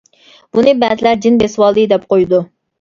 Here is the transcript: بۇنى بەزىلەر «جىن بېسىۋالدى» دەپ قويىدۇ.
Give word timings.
بۇنى 0.57 0.73
بەزىلەر 0.85 1.21
«جىن 1.27 1.39
بېسىۋالدى» 1.45 1.87
دەپ 1.95 2.11
قويىدۇ. 2.17 2.45